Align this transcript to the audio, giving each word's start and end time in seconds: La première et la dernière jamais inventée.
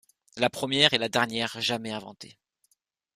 La 0.35 0.49
première 0.49 0.93
et 0.93 0.97
la 0.97 1.09
dernière 1.09 1.61
jamais 1.61 1.91
inventée. 1.91 2.39